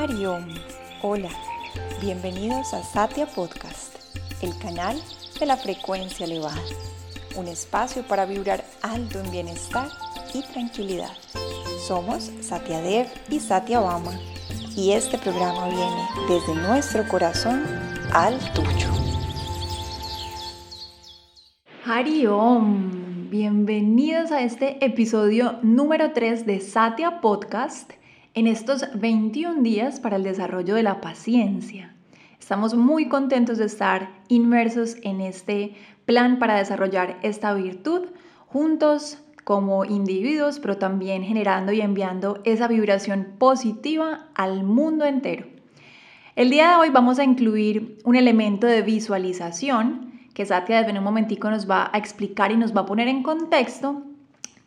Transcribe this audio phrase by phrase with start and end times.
[0.00, 0.46] Hariom,
[1.02, 1.28] hola,
[2.00, 3.96] bienvenidos a Satya Podcast,
[4.40, 4.98] el canal
[5.38, 6.62] de la frecuencia elevada,
[7.36, 9.90] un espacio para vibrar alto en bienestar
[10.32, 11.12] y tranquilidad.
[11.86, 14.18] Somos Satya Dev y Satya Obama
[14.74, 17.62] y este programa viene desde nuestro corazón
[18.14, 18.88] al tuyo.
[21.84, 27.99] Hariom, bienvenidos a este episodio número 3 de Satya Podcast
[28.34, 31.94] en estos 21 días para el desarrollo de la paciencia.
[32.38, 38.02] Estamos muy contentos de estar inmersos en este plan para desarrollar esta virtud
[38.46, 45.46] juntos como individuos, pero también generando y enviando esa vibración positiva al mundo entero.
[46.36, 51.04] El día de hoy vamos a incluir un elemento de visualización que Satya desde un
[51.04, 54.04] momentico nos va a explicar y nos va a poner en contexto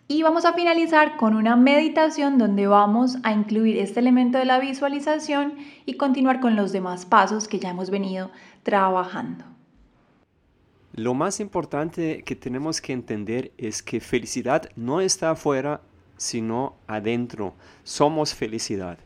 [0.08, 4.60] y vamos a finalizar con una meditación donde vamos a incluir este elemento de la
[4.60, 8.30] visualización y continuar con los demás pasos que ya hemos venido
[8.64, 9.46] trabajando.
[10.94, 15.82] Lo más importante que tenemos que entender es que felicidad no está afuera,
[16.18, 17.56] sino adentro.
[17.84, 19.00] Somos felicidad.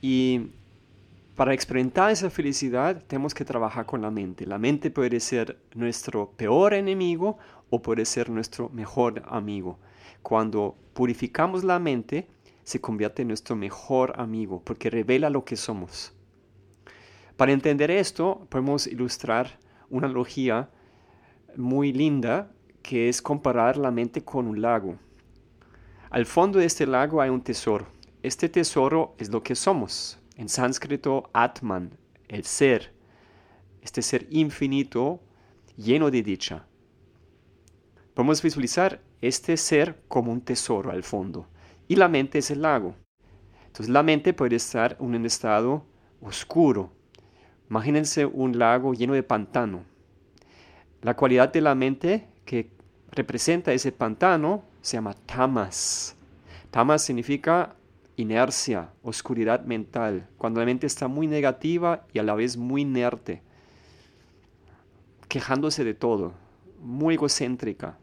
[0.00, 0.50] Y
[1.34, 4.46] para experimentar esa felicidad tenemos que trabajar con la mente.
[4.46, 7.38] La mente puede ser nuestro peor enemigo
[7.70, 9.78] o puede ser nuestro mejor amigo.
[10.22, 12.28] Cuando purificamos la mente,
[12.64, 16.12] se convierte en nuestro mejor amigo porque revela lo que somos.
[17.36, 19.58] Para entender esto, podemos ilustrar
[19.90, 20.70] una analogía
[21.56, 22.52] muy linda
[22.82, 24.98] que es comparar la mente con un lago.
[26.10, 27.86] Al fondo de este lago hay un tesoro.
[28.22, 30.18] Este tesoro es lo que somos.
[30.36, 31.96] En sánscrito, Atman,
[32.28, 32.92] el ser.
[33.82, 35.20] Este ser infinito,
[35.76, 36.67] lleno de dicha.
[38.18, 41.46] Podemos visualizar este ser como un tesoro al fondo
[41.86, 42.96] y la mente es el lago.
[43.66, 45.84] Entonces la mente puede estar en un estado
[46.20, 46.90] oscuro.
[47.70, 49.84] Imagínense un lago lleno de pantano.
[51.00, 52.72] La cualidad de la mente que
[53.12, 56.16] representa ese pantano se llama tamas.
[56.72, 57.76] Tamas significa
[58.16, 63.42] inercia, oscuridad mental, cuando la mente está muy negativa y a la vez muy inerte,
[65.28, 66.32] quejándose de todo,
[66.80, 67.96] muy egocéntrica.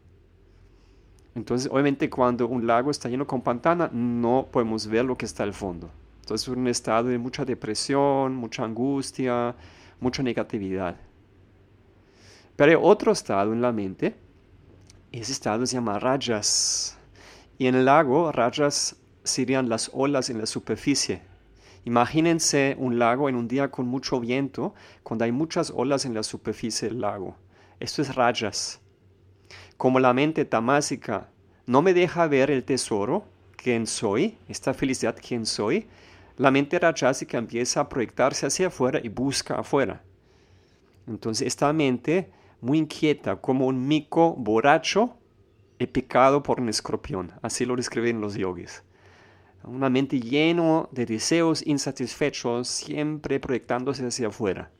[1.36, 5.42] Entonces, obviamente, cuando un lago está lleno con pantana, no podemos ver lo que está
[5.42, 5.90] al fondo.
[6.22, 9.54] Entonces, es un estado de mucha depresión, mucha angustia,
[10.00, 10.96] mucha negatividad.
[12.56, 14.16] Pero hay otro estado en la mente,
[15.12, 16.96] ese estado se llama rayas.
[17.58, 21.20] Y en el lago, rayas serían las olas en la superficie.
[21.84, 26.22] Imagínense un lago en un día con mucho viento, cuando hay muchas olas en la
[26.22, 27.36] superficie del lago.
[27.78, 28.80] Esto es rayas.
[29.76, 31.28] Como la mente tamásica
[31.66, 33.24] no me deja ver el tesoro,
[33.56, 35.86] quién soy, esta felicidad, quién soy,
[36.38, 40.02] la mente rajasica empieza a proyectarse hacia afuera y busca afuera.
[41.06, 45.16] Entonces esta mente muy inquieta, como un mico borracho
[45.78, 47.32] y picado por un escorpión.
[47.42, 48.82] Así lo describen los yogis.
[49.62, 54.70] Una mente llena de deseos insatisfechos, siempre proyectándose hacia afuera.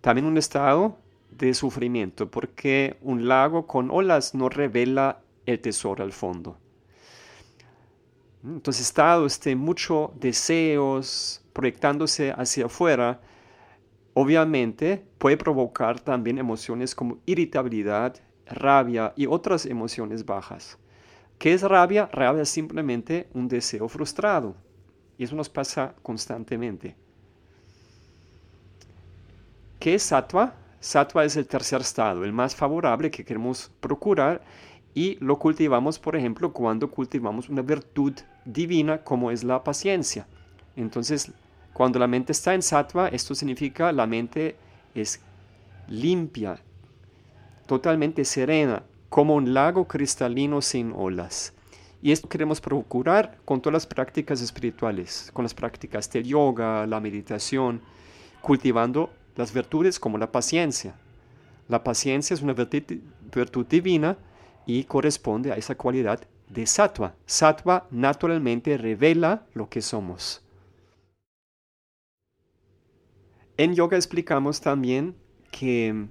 [0.00, 0.98] También un estado
[1.38, 6.56] de sufrimiento, porque un lago con olas no revela el tesoro al fondo.
[8.44, 13.20] Entonces, estado este mucho deseos proyectándose hacia afuera,
[14.14, 18.16] obviamente puede provocar también emociones como irritabilidad,
[18.46, 20.78] rabia y otras emociones bajas.
[21.38, 22.08] ¿Qué es rabia?
[22.12, 24.54] Rabia es simplemente un deseo frustrado.
[25.18, 26.96] Y eso nos pasa constantemente.
[29.78, 30.54] ¿Qué es sattva?
[30.82, 34.42] Sattva es el tercer estado, el más favorable que queremos procurar
[34.94, 40.26] y lo cultivamos, por ejemplo, cuando cultivamos una virtud divina como es la paciencia.
[40.74, 41.30] Entonces,
[41.72, 44.56] cuando la mente está en sattva, esto significa la mente
[44.92, 45.20] es
[45.86, 46.58] limpia,
[47.66, 51.54] totalmente serena, como un lago cristalino sin olas.
[52.02, 56.98] Y esto queremos procurar con todas las prácticas espirituales, con las prácticas del yoga, la
[56.98, 57.80] meditación,
[58.40, 60.94] cultivando las virtudes como la paciencia.
[61.68, 64.18] La paciencia es una virtud, divina
[64.66, 67.14] y corresponde a esa cualidad de sattva.
[67.26, 70.42] Sattva naturalmente revela lo que somos.
[73.56, 75.14] En yoga explicamos también
[75.50, 76.06] que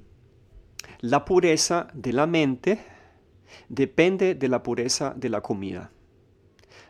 [0.99, 2.79] la pureza de la mente
[3.69, 5.91] depende de la pureza de la comida.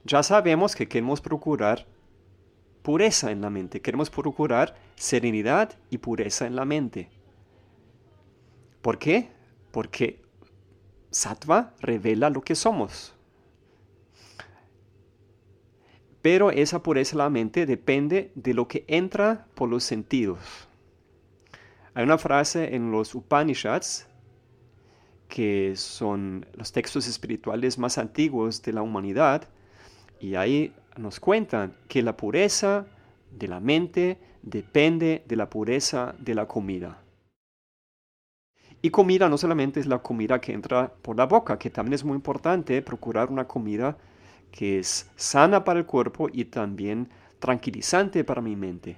[0.03, 1.87] Ya sabemos que queremos procurar
[2.81, 3.81] pureza en la mente.
[3.81, 7.09] Queremos procurar serenidad y pureza en la mente.
[8.83, 9.31] ¿Por qué?
[9.71, 10.21] Porque
[11.09, 13.15] sattva revela lo que somos.
[16.21, 20.67] Pero esa pureza de la mente depende de lo que entra por los sentidos.
[21.95, 24.07] Hay una frase en los Upanishads,
[25.27, 29.49] que son los textos espirituales más antiguos de la humanidad,
[30.19, 32.85] y ahí nos cuentan que la pureza
[33.31, 36.97] de la mente depende de la pureza de la comida.
[38.81, 42.03] Y comida no solamente es la comida que entra por la boca, que también es
[42.03, 43.97] muy importante procurar una comida
[44.51, 47.09] que es sana para el cuerpo y también
[47.39, 48.97] tranquilizante para mi mente.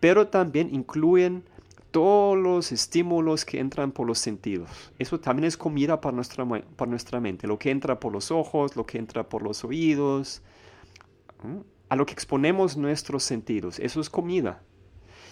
[0.00, 1.44] Pero también incluyen
[1.90, 4.68] todos los estímulos que entran por los sentidos.
[4.98, 7.46] Eso también es comida para nuestra, para nuestra mente.
[7.46, 10.42] Lo que entra por los ojos, lo que entra por los oídos,
[11.88, 13.78] a lo que exponemos nuestros sentidos.
[13.78, 14.62] Eso es comida.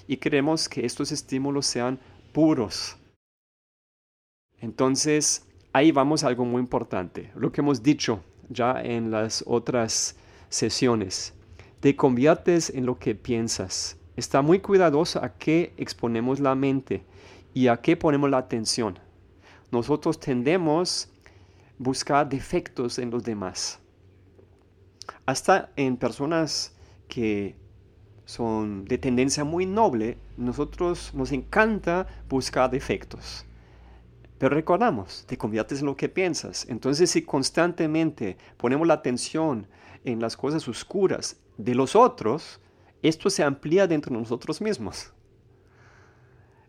[0.07, 1.99] Y queremos que estos estímulos sean
[2.33, 2.97] puros,
[4.65, 10.17] entonces, ahí vamos a algo muy importante, lo que hemos dicho ya en las otras
[10.49, 11.35] sesiones.
[11.81, 13.99] Te conviertes en lo que piensas.
[14.17, 17.05] Está muy cuidadoso a qué exponemos la mente
[17.53, 18.99] y a qué ponemos la atención.
[19.71, 21.31] Nosotros tendemos a
[21.79, 23.81] buscar defectos en los demás.
[25.27, 26.75] Hasta en personas
[27.09, 27.57] que
[28.25, 33.45] son de tendencia muy noble, nosotros nos encanta buscar defectos.
[34.39, 36.67] Pero recordamos, te conviertes en lo que piensas.
[36.69, 39.67] Entonces si constantemente ponemos la atención
[40.05, 42.61] en las cosas oscuras de los otros,
[43.03, 45.13] esto se amplía dentro de nosotros mismos.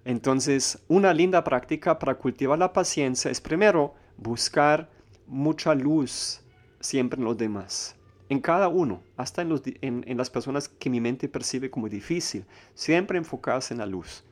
[0.03, 4.89] Entonces, una linda práctica para cultivar la paciencia es primero buscar
[5.25, 6.41] mucha luz
[6.79, 7.94] siempre en los demás,
[8.29, 13.17] en cada uno, hasta en, en las personas que mi mente percibe como difícil, siempre
[13.17, 14.23] enfocarse en la luz.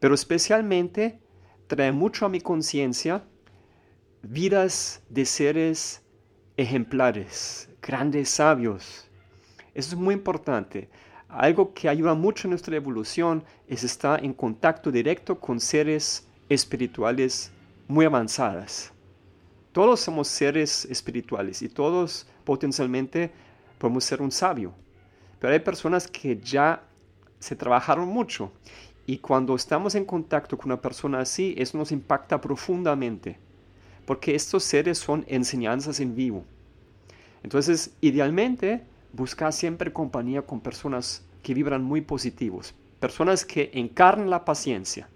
[0.00, 1.18] Pero especialmente
[1.66, 3.22] trae mucho a mi conciencia
[4.22, 6.02] vidas de seres
[6.56, 9.08] ejemplares, grandes sabios.
[9.74, 10.88] Eso es muy importante.
[11.28, 17.50] Algo que ayuda mucho en nuestra evolución es estar en contacto directo con seres espirituales
[17.88, 18.92] muy avanzadas.
[19.72, 23.30] Todos somos seres espirituales y todos potencialmente
[23.78, 24.72] podemos ser un sabio.
[25.40, 26.82] Pero hay personas que ya
[27.38, 28.52] se trabajaron mucho
[29.06, 33.38] y cuando estamos en contacto con una persona así, eso nos impacta profundamente,
[34.06, 36.44] porque estos seres son enseñanzas en vivo.
[37.42, 38.82] Entonces, idealmente,
[39.12, 45.08] busca siempre compañía con personas que vibran muy positivos, personas que encarnan la paciencia,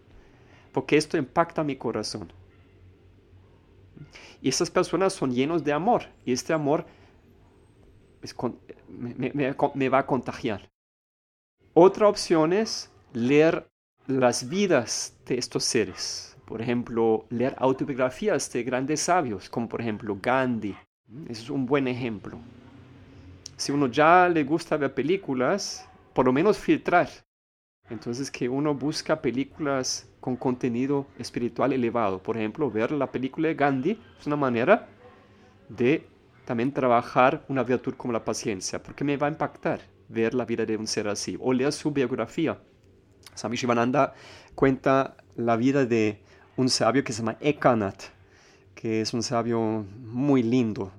[0.72, 2.30] porque esto impacta mi corazón.
[4.42, 6.84] Y estas personas son llenos de amor, y este amor
[9.74, 10.70] me va a contagiar.
[11.74, 13.68] Otra opción es leer
[14.06, 16.36] las vidas de estos seres.
[16.44, 20.74] Por ejemplo, leer autobiografías de grandes sabios, como por ejemplo Gandhi.
[21.28, 22.38] Ese es un buen ejemplo.
[23.56, 27.08] Si uno ya le gusta ver películas, por lo menos filtrar.
[27.90, 32.22] Entonces que uno busca películas con contenido espiritual elevado.
[32.22, 34.88] Por ejemplo, ver la película de Gandhi es una manera
[35.68, 36.06] de
[36.48, 40.64] también trabajar una virtud como la paciencia, porque me va a impactar ver la vida
[40.64, 42.58] de un ser así, o leer su biografía.
[43.34, 44.14] Swami Shivananda
[44.54, 46.22] cuenta la vida de
[46.56, 48.04] un sabio que se llama Ekanath,
[48.74, 50.90] que es un sabio muy lindo.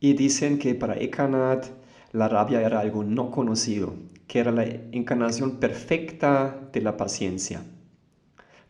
[0.00, 1.66] Y dicen que para Ekanath
[2.12, 3.94] la rabia era algo no conocido,
[4.26, 7.62] que era la encarnación perfecta de la paciencia.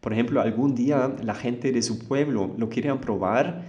[0.00, 3.62] Por ejemplo, algún día la gente de su pueblo lo querían probar,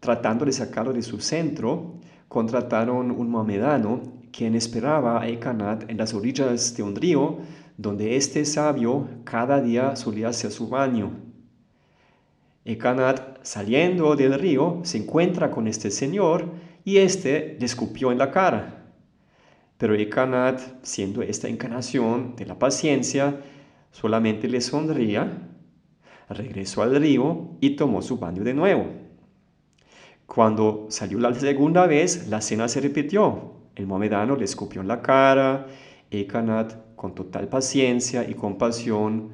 [0.00, 1.94] tratando de sacarlo de su centro,
[2.28, 4.02] contrataron un mohamedano
[4.32, 7.38] quien esperaba a Ekanath en las orillas de un río
[7.76, 11.12] donde este sabio cada día solía hacer su baño.
[12.64, 16.50] Ekanat, saliendo del río, se encuentra con este señor
[16.84, 18.92] y éste le escupió en la cara.
[19.78, 23.40] Pero Ekanat, siendo esta encarnación de la paciencia,
[23.90, 25.48] solamente le sonría,
[26.28, 29.09] regresó al río y tomó su baño de nuevo.
[30.32, 33.52] Cuando salió la segunda vez, la cena se repitió.
[33.74, 35.66] El momedano le escupió en la cara,
[36.08, 39.30] Ekanat con total paciencia y compasión,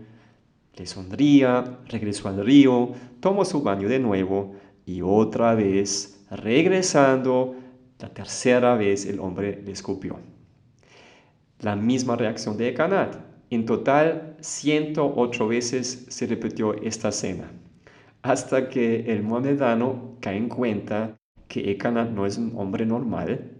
[0.74, 4.54] le sonría, regresó al río, tomó su baño de nuevo
[4.86, 7.56] y otra vez, regresando,
[7.98, 10.16] la tercera vez el hombre le escupió.
[11.60, 13.16] La misma reacción de Ekanat.
[13.50, 17.50] En total, 108 veces se repitió esta escena,
[18.28, 21.16] hasta que el mohamedano cae en cuenta
[21.48, 23.52] que Ekanat no es un hombre normal,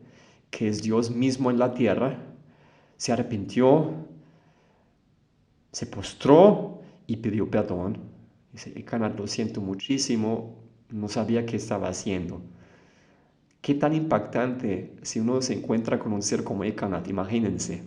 [0.51, 2.19] que es Dios mismo en la tierra,
[2.97, 3.93] se arrepintió,
[5.73, 7.99] se postró y pidió perdón.
[8.53, 8.73] Dice,
[9.17, 10.57] lo siento muchísimo,
[10.91, 12.43] no sabía qué estaba haciendo.
[13.61, 17.83] qué tan impactante si uno se encuentra con un ser como Ekanat, imagínense.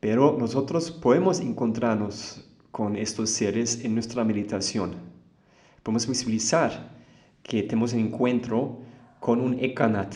[0.00, 2.47] Pero nosotros podemos encontrarnos
[2.78, 4.94] con estos seres en nuestra meditación.
[5.82, 6.92] Podemos visualizar
[7.42, 8.78] que tenemos un encuentro
[9.18, 10.14] con un Ekanat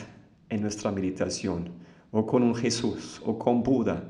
[0.48, 1.70] en nuestra meditación,
[2.12, 4.04] o con un Jesús, o con Buda,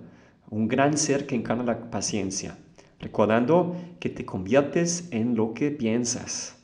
[0.50, 2.58] un gran ser que encarna la paciencia,
[3.00, 6.54] recordando que te conviertes en lo que piensas.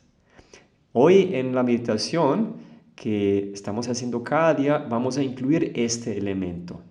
[0.92, 2.56] Hoy en la meditación
[2.96, 6.82] que estamos haciendo cada día vamos a incluir este elemento.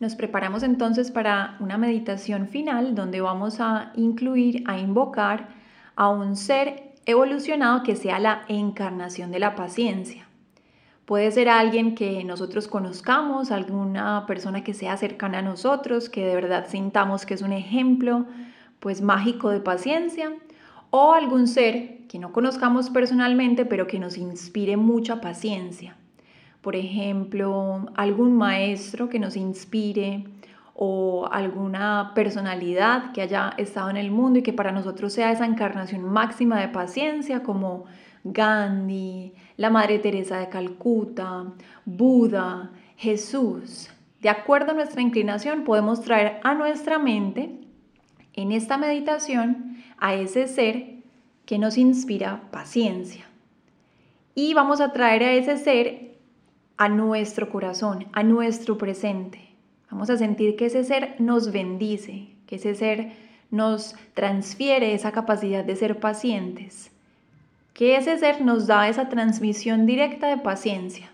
[0.00, 5.48] Nos preparamos entonces para una meditación final donde vamos a incluir, a invocar
[5.96, 10.28] a un ser evolucionado que sea la encarnación de la paciencia.
[11.04, 16.34] Puede ser alguien que nosotros conozcamos, alguna persona que sea cercana a nosotros, que de
[16.34, 18.26] verdad sintamos que es un ejemplo
[18.78, 20.32] pues mágico de paciencia,
[20.90, 25.96] o algún ser que no conozcamos personalmente, pero que nos inspire mucha paciencia
[26.60, 30.24] por ejemplo, algún maestro que nos inspire
[30.74, 35.44] o alguna personalidad que haya estado en el mundo y que para nosotros sea esa
[35.44, 37.84] encarnación máxima de paciencia como
[38.24, 41.46] Gandhi, la Madre Teresa de Calcuta,
[41.84, 43.90] Buda, Jesús.
[44.20, 47.58] De acuerdo a nuestra inclinación podemos traer a nuestra mente
[48.34, 50.98] en esta meditación a ese ser
[51.44, 53.24] que nos inspira paciencia.
[54.34, 56.07] Y vamos a traer a ese ser
[56.78, 59.50] a nuestro corazón, a nuestro presente.
[59.90, 63.12] Vamos a sentir que ese ser nos bendice, que ese ser
[63.50, 66.92] nos transfiere esa capacidad de ser pacientes,
[67.74, 71.10] que ese ser nos da esa transmisión directa de paciencia,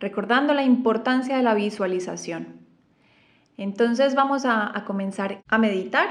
[0.00, 2.60] recordando la importancia de la visualización.
[3.58, 6.08] Entonces vamos a, comenzar a meditar.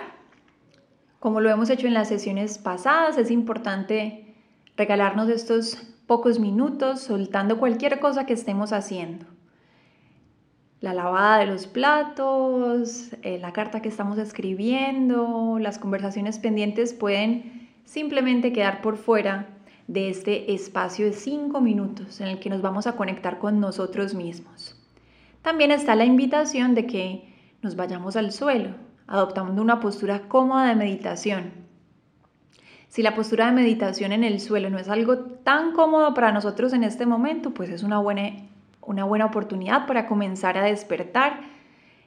[1.20, 4.36] Como lo hemos hecho en las sesiones pasadas, es importante
[4.78, 9.26] regalarnos estos pocos minutos soltando cualquier cosa que estemos haciendo.
[10.82, 17.70] La lavada de los platos, eh, la carta que estamos escribiendo, las conversaciones pendientes pueden
[17.86, 19.48] simplemente quedar por fuera
[19.88, 24.14] de este espacio de cinco minutos en el que nos vamos a conectar con nosotros
[24.14, 24.76] mismos.
[25.42, 28.72] También está la invitación de que nos vayamos al suelo,
[29.08, 31.61] adoptando una postura cómoda de meditación,
[32.92, 36.74] si la postura de meditación en el suelo no es algo tan cómodo para nosotros
[36.74, 38.34] en este momento, pues es una buena,
[38.82, 41.40] una buena oportunidad para comenzar a despertar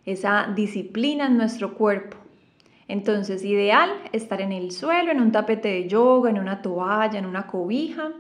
[0.05, 2.19] esa disciplina en nuestro cuerpo.
[2.87, 7.25] Entonces, ideal estar en el suelo, en un tapete de yoga, en una toalla, en
[7.25, 8.13] una cobija,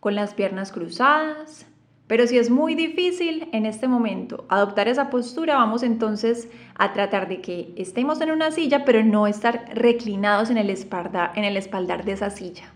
[0.00, 1.64] con las piernas cruzadas,
[2.06, 7.28] pero si es muy difícil en este momento adoptar esa postura, vamos entonces a tratar
[7.28, 11.56] de que estemos en una silla, pero no estar reclinados en el espaldar, en el
[11.56, 12.72] espaldar de esa silla.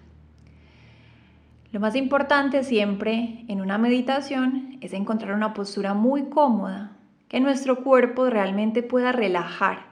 [1.70, 6.92] Lo más importante siempre en una meditación es encontrar una postura muy cómoda,
[7.28, 9.88] que nuestro cuerpo realmente pueda relajar,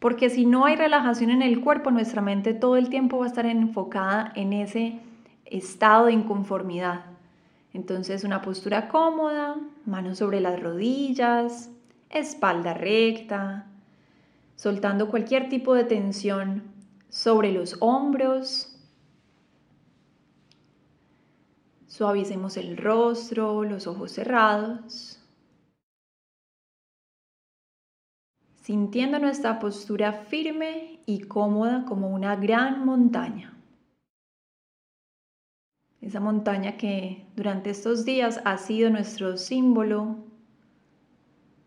[0.00, 3.28] porque si no hay relajación en el cuerpo, nuestra mente todo el tiempo va a
[3.28, 4.98] estar enfocada en ese
[5.44, 7.09] estado de inconformidad.
[7.72, 11.70] Entonces una postura cómoda, manos sobre las rodillas,
[12.08, 13.66] espalda recta,
[14.56, 16.64] soltando cualquier tipo de tensión
[17.08, 18.76] sobre los hombros.
[21.86, 25.18] Suavicemos el rostro, los ojos cerrados.
[28.62, 33.59] Sintiendo nuestra postura firme y cómoda como una gran montaña
[36.00, 40.16] esa montaña que durante estos días ha sido nuestro símbolo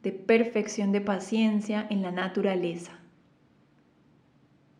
[0.02, 3.00] de perfección de paciencia en la naturaleza.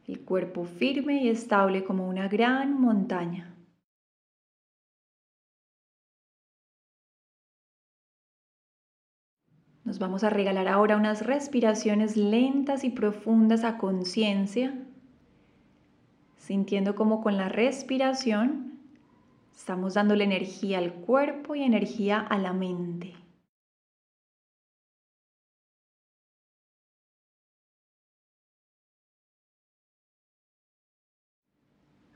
[0.08, 3.56] El cuerpo firme y estable como una gran montaña.
[9.86, 14.74] Nos vamos a regalar ahora unas respiraciones lentas y profundas a conciencia,
[16.38, 18.73] sintiendo como con la respiración
[19.56, 23.14] Estamos dándole energía al cuerpo y energía a la mente.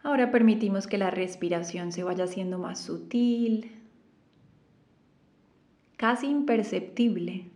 [0.04, 3.72] Ahora permitimos que la respiración se vaya haciendo más sutil,
[5.98, 7.52] casi imperceptible.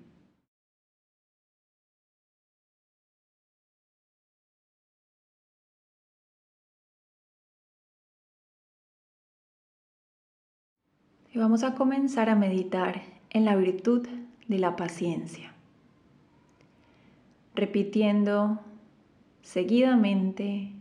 [11.34, 14.08] Y vamos a comenzar a meditar en la virtud
[14.48, 15.54] de la paciencia,
[17.56, 18.60] repitiendo
[19.42, 20.74] seguidamente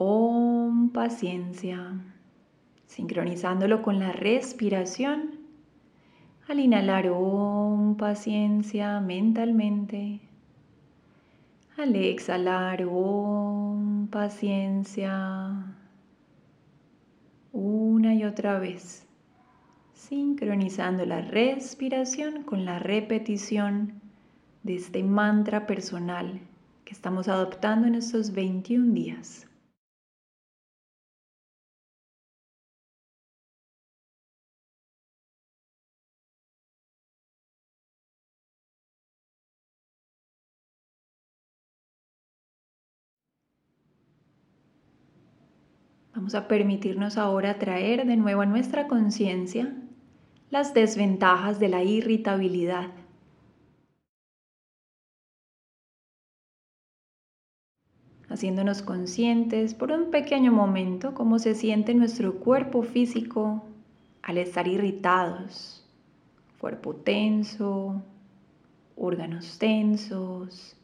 [0.00, 2.00] Om paciencia,
[2.86, 5.40] sincronizándolo con la respiración.
[6.46, 10.20] Al inhalar, om, paciencia mentalmente.
[11.76, 15.74] Al exhalar, om, paciencia.
[17.52, 19.07] Una y otra vez,
[20.08, 24.00] sincronizando la respiración con la repetición
[24.62, 26.40] de este mantra personal
[26.86, 29.46] que estamos adoptando en estos 21 días.
[46.14, 49.70] Vamos a permitirnos ahora traer de nuevo a nuestra conciencia
[50.50, 52.90] las desventajas de la irritabilidad.
[58.28, 63.64] Haciéndonos conscientes por un pequeño momento cómo se siente nuestro cuerpo físico
[64.22, 65.86] al estar irritados.
[66.58, 68.02] Cuerpo tenso,
[68.96, 70.76] órganos tensos,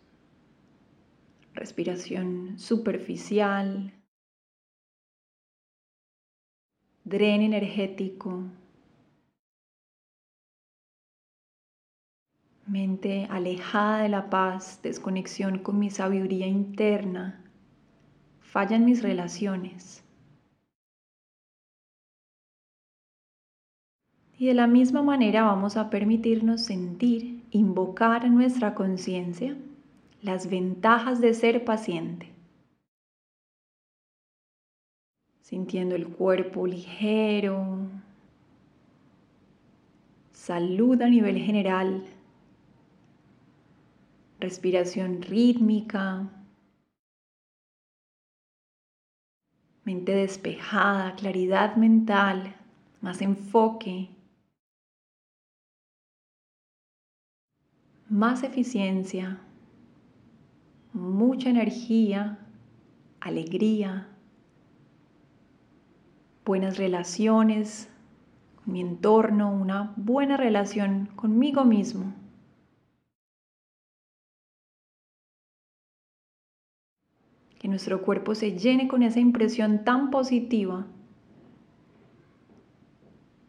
[1.54, 3.92] respiración superficial.
[7.06, 8.44] dren energético,
[12.66, 17.42] mente alejada de la paz, desconexión con mi sabiduría interna,
[18.40, 20.02] fallan mis relaciones.
[24.38, 29.56] Y de la misma manera vamos a permitirnos sentir, invocar en nuestra conciencia
[30.22, 32.34] las ventajas de ser paciente.
[35.44, 37.76] sintiendo el cuerpo ligero,
[40.32, 42.02] salud a nivel general,
[44.44, 46.28] respiración rítmica,
[49.84, 52.54] mente despejada, claridad mental,
[53.00, 54.10] más enfoque,
[58.08, 59.40] más eficiencia,
[60.92, 62.38] mucha energía,
[63.20, 64.08] alegría
[66.44, 67.88] buenas relaciones
[68.66, 72.23] mi entorno, una buena relación conmigo mismo.
[77.64, 80.86] Que nuestro cuerpo se llene con esa impresión tan positiva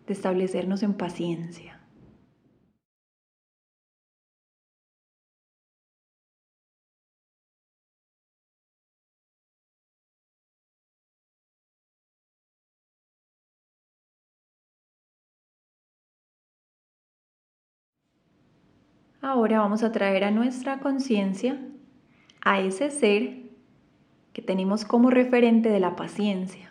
[0.08, 1.82] de establecernos en paciencia.
[19.20, 21.60] Ahora vamos a traer a nuestra conciencia
[22.40, 23.45] a ese ser
[24.36, 26.70] que tenemos como referente de la paciencia.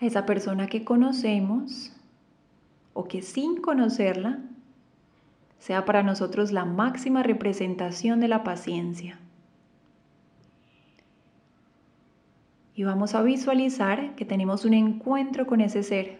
[0.00, 1.92] Esa persona que conocemos
[2.94, 4.38] o que sin conocerla
[5.58, 9.20] sea para nosotros la máxima representación de la paciencia.
[12.74, 16.18] Y vamos a visualizar que tenemos un encuentro con ese ser.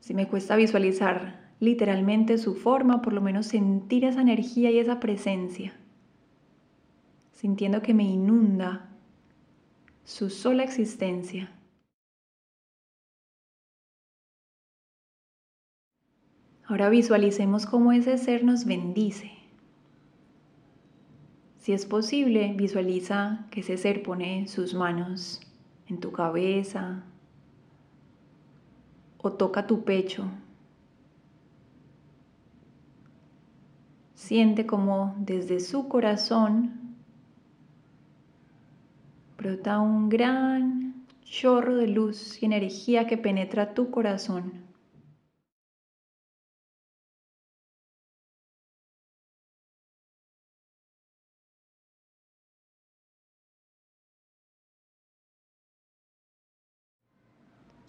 [0.00, 5.00] Si me cuesta visualizar literalmente su forma, por lo menos sentir esa energía y esa
[5.00, 5.72] presencia,
[7.32, 8.90] sintiendo que me inunda
[10.02, 11.52] su sola existencia.
[16.66, 19.43] Ahora visualicemos cómo ese ser nos bendice
[21.64, 25.40] si es posible, visualiza que ese ser pone sus manos
[25.88, 27.04] en tu cabeza
[29.16, 30.26] o toca tu pecho.
[34.14, 36.98] Siente como desde su corazón
[39.38, 44.63] brota un gran chorro de luz y energía que penetra tu corazón.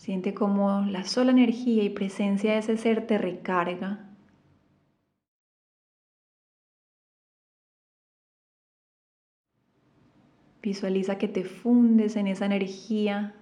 [0.06, 4.08] Siente como la sola energía y presencia de ese ser te recarga.
[10.62, 13.34] Visualiza que te fundes en esa energía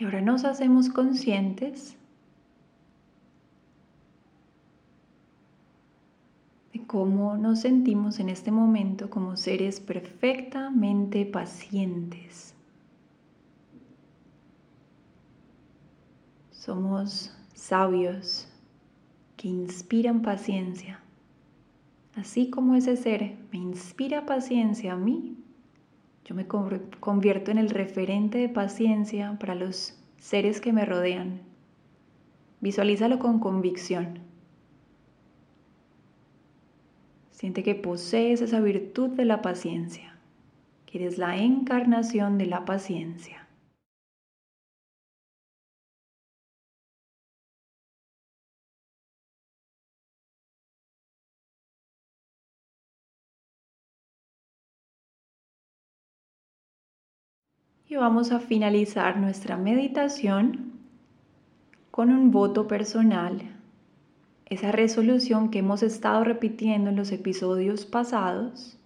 [0.00, 1.94] Y ahora nos hacemos conscientes
[6.72, 12.54] de cómo nos sentimos en este momento como seres perfectamente pacientes.
[16.50, 18.48] Somos sabios
[19.36, 20.98] que inspiran paciencia.
[22.16, 25.36] Así como ese ser me inspira paciencia a mí,
[26.24, 31.40] yo me convierto en el referente de paciencia para los seres que me rodean.
[32.60, 34.20] Visualízalo con convicción.
[37.30, 40.18] Siente que posees esa virtud de la paciencia,
[40.84, 43.39] que eres la encarnación de la paciencia.
[57.90, 60.74] Y vamos a finalizar nuestra meditación
[61.90, 63.42] con un voto personal,
[64.46, 68.78] esa resolución que hemos estado repitiendo en los episodios pasados.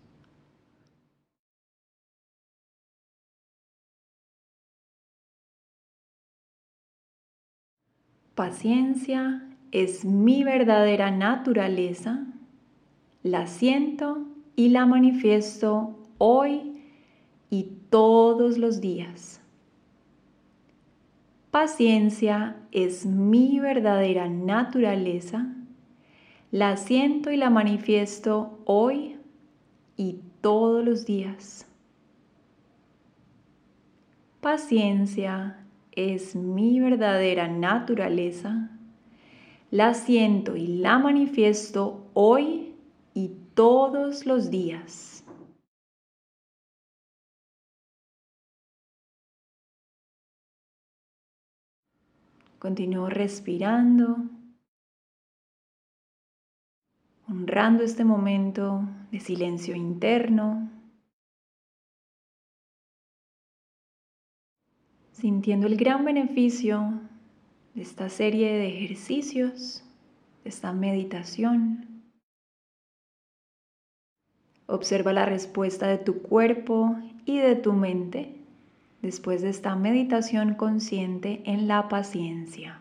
[8.35, 12.25] Paciencia es mi verdadera naturaleza,
[13.23, 14.25] la siento
[14.57, 16.74] y la manifiesto hoy
[17.55, 19.41] y todos los días.
[21.53, 25.55] Paciencia es mi verdadera naturaleza.
[26.51, 29.19] La siento y la manifiesto hoy
[29.97, 31.69] y todos los días.
[34.41, 38.69] Paciencia es mi verdadera naturaleza.
[39.71, 42.75] La siento y la manifiesto hoy
[43.15, 45.14] y todos los días.
[52.65, 54.17] Continúo respirando,
[57.29, 60.71] honrando este momento de silencio interno,
[65.13, 67.03] sintiendo el gran beneficio
[67.75, 69.85] de esta serie de ejercicios,
[70.43, 72.03] de esta meditación.
[74.65, 76.97] Observa la respuesta de tu cuerpo
[77.27, 78.44] y de tu mente
[79.05, 82.81] después de esta meditación consciente en la paciencia.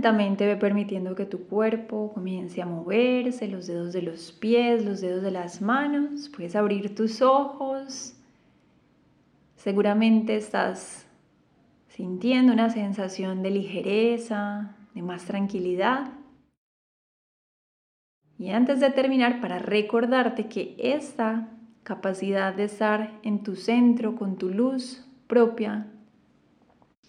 [0.00, 5.02] Lentamente ve permitiendo que tu cuerpo comience a moverse, los dedos de los pies, los
[5.02, 6.30] dedos de las manos.
[6.34, 8.14] Puedes abrir tus ojos.
[9.56, 11.06] Seguramente estás
[11.88, 16.12] sintiendo una sensación de ligereza, de más tranquilidad.
[18.38, 21.50] Y antes de terminar, para recordarte que esta
[21.82, 25.88] capacidad de estar en tu centro con tu luz propia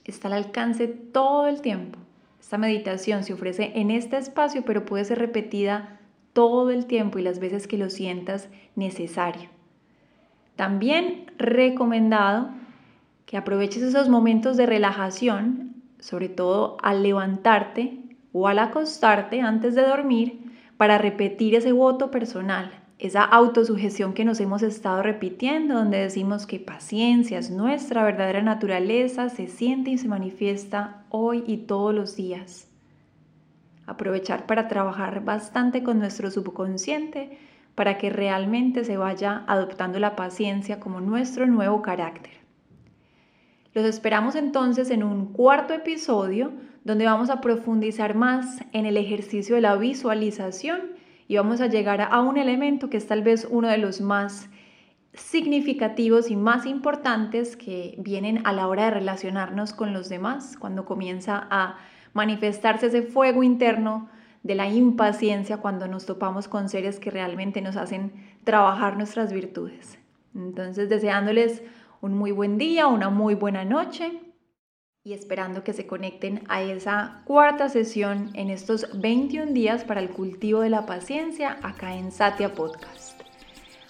[0.03, 2.00] está al alcance todo el tiempo.
[2.41, 5.99] Esta meditación se ofrece en este espacio, pero puede ser repetida
[6.33, 9.47] todo el tiempo y las veces que lo sientas necesario.
[10.55, 12.49] También recomendado
[13.27, 17.99] que aproveches esos momentos de relajación, sobre todo al levantarte
[18.33, 24.39] o al acostarte antes de dormir, para repetir ese voto personal esa autosugestión que nos
[24.39, 30.07] hemos estado repitiendo, donde decimos que paciencia es nuestra verdadera naturaleza, se siente y se
[30.07, 32.67] manifiesta hoy y todos los días.
[33.87, 37.39] Aprovechar para trabajar bastante con nuestro subconsciente
[37.73, 42.33] para que realmente se vaya adoptando la paciencia como nuestro nuevo carácter.
[43.73, 46.51] Los esperamos entonces en un cuarto episodio
[46.83, 52.01] donde vamos a profundizar más en el ejercicio de la visualización y vamos a llegar
[52.01, 54.49] a un elemento que es tal vez uno de los más
[55.13, 60.85] significativos y más importantes que vienen a la hora de relacionarnos con los demás, cuando
[60.85, 61.77] comienza a
[62.13, 64.09] manifestarse ese fuego interno
[64.43, 68.11] de la impaciencia cuando nos topamos con seres que realmente nos hacen
[68.43, 69.99] trabajar nuestras virtudes.
[70.33, 71.61] Entonces, deseándoles
[71.99, 74.30] un muy buen día, una muy buena noche
[75.03, 80.09] y esperando que se conecten a esa cuarta sesión en estos 21 días para el
[80.09, 83.19] cultivo de la paciencia acá en Satya Podcast.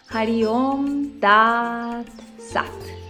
[0.09, 3.00] Hari Om Tat Sat.